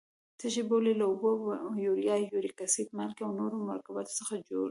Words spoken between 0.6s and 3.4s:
بولې له اوبو، یوریا، یوریک اسید، مالګې او